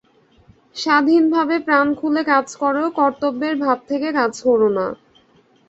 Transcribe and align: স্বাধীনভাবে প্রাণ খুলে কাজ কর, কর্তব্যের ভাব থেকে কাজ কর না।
স্বাধীনভাবে 0.75 1.55
প্রাণ 1.67 1.87
খুলে 1.99 2.21
কাজ 2.31 2.47
কর, 2.55 2.75
কর্তব্যের 2.99 3.55
ভাব 3.63 3.77
থেকে 3.89 4.07
কাজ 4.19 4.33
কর 4.43 4.61
না। 4.77 4.87